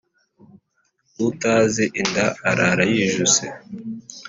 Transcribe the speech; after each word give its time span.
Utazi 1.27 1.85
inda 2.01 2.25
arara 2.49 2.83
yijuse. 2.91 3.43